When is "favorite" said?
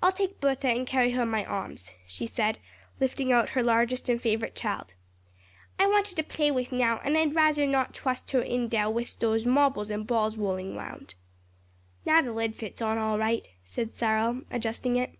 4.22-4.54